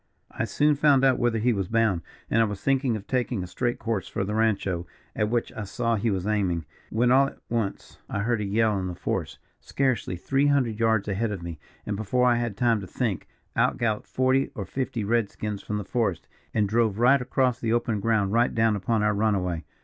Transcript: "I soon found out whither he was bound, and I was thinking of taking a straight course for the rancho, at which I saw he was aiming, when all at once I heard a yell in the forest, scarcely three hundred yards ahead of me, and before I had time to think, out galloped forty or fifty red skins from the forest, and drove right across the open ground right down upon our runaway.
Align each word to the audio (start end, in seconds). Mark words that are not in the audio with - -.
"I 0.31 0.45
soon 0.45 0.73
found 0.73 1.05
out 1.05 1.19
whither 1.19 1.37
he 1.37 1.53
was 1.53 1.67
bound, 1.67 2.01
and 2.27 2.41
I 2.41 2.45
was 2.45 2.59
thinking 2.63 2.95
of 2.95 3.05
taking 3.05 3.43
a 3.43 3.45
straight 3.45 3.77
course 3.77 4.07
for 4.07 4.23
the 4.23 4.33
rancho, 4.33 4.87
at 5.15 5.29
which 5.29 5.53
I 5.53 5.63
saw 5.65 5.95
he 5.95 6.09
was 6.09 6.25
aiming, 6.25 6.65
when 6.89 7.11
all 7.11 7.27
at 7.27 7.37
once 7.51 7.99
I 8.09 8.21
heard 8.21 8.41
a 8.41 8.43
yell 8.43 8.79
in 8.79 8.87
the 8.87 8.95
forest, 8.95 9.37
scarcely 9.59 10.15
three 10.15 10.47
hundred 10.47 10.79
yards 10.79 11.07
ahead 11.07 11.31
of 11.31 11.43
me, 11.43 11.59
and 11.85 11.95
before 11.95 12.25
I 12.25 12.37
had 12.37 12.57
time 12.57 12.81
to 12.81 12.87
think, 12.87 13.27
out 13.55 13.77
galloped 13.77 14.07
forty 14.07 14.49
or 14.55 14.65
fifty 14.65 15.03
red 15.03 15.29
skins 15.29 15.61
from 15.61 15.77
the 15.77 15.85
forest, 15.85 16.27
and 16.51 16.67
drove 16.67 16.97
right 16.97 17.21
across 17.21 17.59
the 17.59 17.71
open 17.71 17.99
ground 17.99 18.33
right 18.33 18.55
down 18.55 18.75
upon 18.75 19.03
our 19.03 19.13
runaway. 19.13 19.65